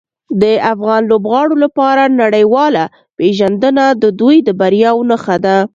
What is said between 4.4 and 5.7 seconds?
د بریاوو نښه ده.